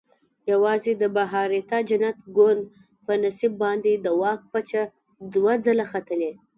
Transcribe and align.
یوازې 0.51 0.91
د 1.01 1.03
بهاریته 1.17 1.77
جنت 1.89 2.17
ګوند 2.37 2.61
په 3.05 3.13
نصیب 3.23 3.53
باندې 3.63 3.91
د 3.95 4.07
واک 4.21 4.41
پچه 4.51 4.81
دوه 5.33 5.53
ځله 5.65 5.85
ختلې. 5.91 6.31